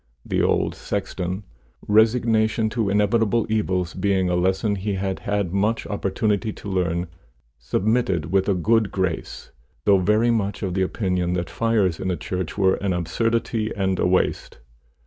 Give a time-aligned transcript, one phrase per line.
[0.25, 1.43] The old sexton,
[1.87, 7.05] resignation to inevitable evils being a lesson he had had much opportunity to learn,
[7.59, 9.51] submitted with a good grace,
[9.85, 14.07] though very much of opinion that fires in a church were an absurdity and a
[14.07, 14.57] waste.